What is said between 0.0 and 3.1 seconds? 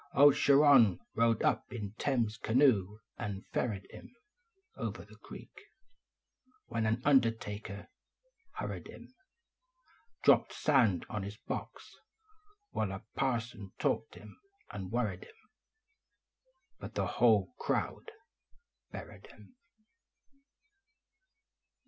Old Charon rowed up in Time s canoe